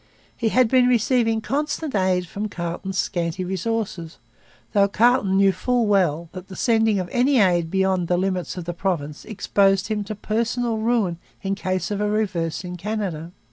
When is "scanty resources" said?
2.97-4.17